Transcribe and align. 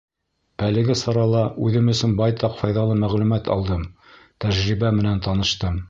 Әлеге 0.67 0.95
сарала 1.01 1.43
үҙем 1.67 1.91
өсөн 1.93 2.15
байтаҡ 2.23 2.57
файҙалы 2.63 2.97
мәғлүмәт 3.05 3.53
алдым, 3.57 3.85
тәжрибә 4.47 4.95
менән 5.03 5.25
таныштым. 5.29 5.79